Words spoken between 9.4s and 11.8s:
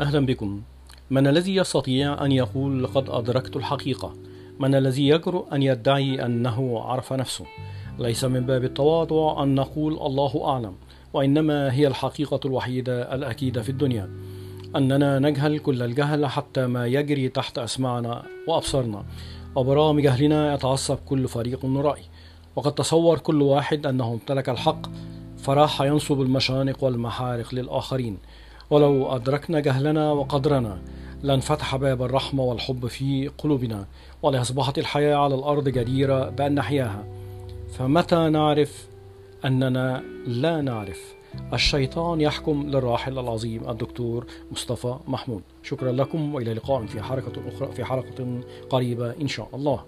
أن نقول الله أعلم وإنما